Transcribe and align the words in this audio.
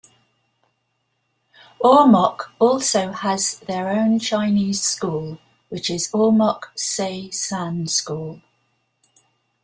Ormoc 1.83 2.49
also 2.57 3.11
has 3.11 3.59
their 3.59 3.87
own 3.89 4.17
Chinese 4.17 4.81
school 4.81 5.37
which 5.69 5.91
is 5.91 6.09
Ormoc 6.11 6.69
Se 6.75 7.29
San 7.29 7.85
School. 7.87 8.41